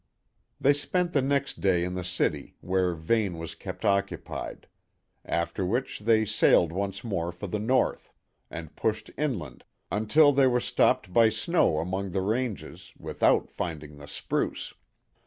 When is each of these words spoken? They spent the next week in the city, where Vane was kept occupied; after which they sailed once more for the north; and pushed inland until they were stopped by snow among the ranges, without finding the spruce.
They 0.59 0.73
spent 0.73 1.13
the 1.13 1.21
next 1.21 1.57
week 1.59 1.85
in 1.85 1.93
the 1.93 2.03
city, 2.03 2.57
where 2.59 2.95
Vane 2.95 3.37
was 3.37 3.53
kept 3.53 3.85
occupied; 3.85 4.65
after 5.23 5.63
which 5.63 5.99
they 5.99 6.25
sailed 6.25 6.71
once 6.71 7.03
more 7.03 7.31
for 7.31 7.45
the 7.45 7.59
north; 7.59 8.11
and 8.49 8.75
pushed 8.75 9.11
inland 9.15 9.63
until 9.91 10.33
they 10.33 10.47
were 10.47 10.59
stopped 10.59 11.13
by 11.13 11.29
snow 11.29 11.77
among 11.77 12.13
the 12.13 12.23
ranges, 12.23 12.93
without 12.97 13.51
finding 13.51 13.97
the 13.97 14.07
spruce. 14.07 14.73